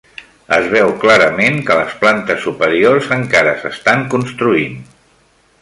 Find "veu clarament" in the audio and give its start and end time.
0.71-1.59